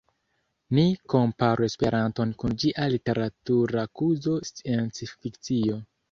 Ni 0.75 0.83
komparu 1.13 1.65
Esperanton 1.67 2.31
kun 2.43 2.55
ĝia 2.63 2.85
literatura 2.93 3.83
kuzo 4.01 4.33
sciencfikcio. 4.51 5.77